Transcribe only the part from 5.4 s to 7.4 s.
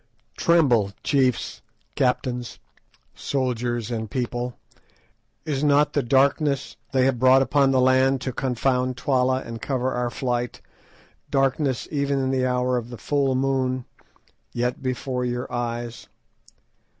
Is not the darkness they have